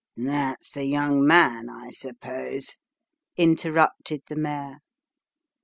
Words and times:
311" 0.15 0.33
That's 0.49 0.71
the 0.71 0.85
young 0.85 1.23
man, 1.27 1.69
I 1.69 1.91
suppose" 1.91 2.77
interrupted 3.37 4.23
the 4.27 4.35
mayor. 4.35 4.77